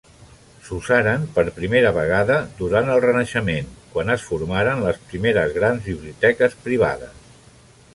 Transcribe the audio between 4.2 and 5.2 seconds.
formaren les